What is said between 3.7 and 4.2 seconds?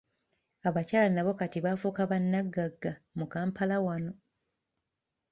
wano.